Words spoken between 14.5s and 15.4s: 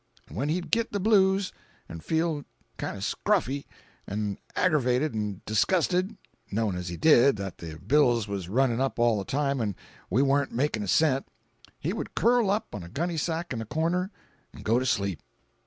an' go to sleep.